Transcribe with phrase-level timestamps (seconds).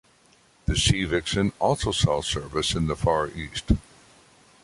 [0.65, 3.73] The Sea Vixen also saw service in the Far East.